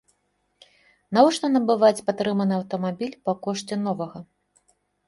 Навошта 1.17 1.45
набываць 1.57 2.05
патрыманы 2.09 2.53
аўтамабіль 2.61 3.17
па 3.29 3.41
кошце 3.47 3.75
новага. 3.89 4.19